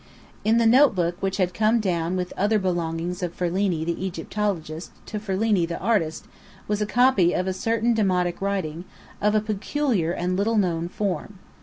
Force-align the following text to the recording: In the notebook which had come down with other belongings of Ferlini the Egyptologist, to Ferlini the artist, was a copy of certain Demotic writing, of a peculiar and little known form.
In 0.43 0.57
the 0.57 0.65
notebook 0.65 1.17
which 1.19 1.37
had 1.37 1.53
come 1.53 1.79
down 1.79 2.15
with 2.15 2.33
other 2.35 2.57
belongings 2.57 3.21
of 3.21 3.35
Ferlini 3.37 3.85
the 3.85 4.03
Egyptologist, 4.07 4.89
to 5.05 5.19
Ferlini 5.19 5.67
the 5.67 5.77
artist, 5.77 6.25
was 6.67 6.81
a 6.81 6.87
copy 6.87 7.33
of 7.33 7.55
certain 7.55 7.93
Demotic 7.93 8.41
writing, 8.41 8.85
of 9.21 9.35
a 9.35 9.39
peculiar 9.41 10.11
and 10.11 10.35
little 10.35 10.57
known 10.57 10.87
form. 10.89 11.37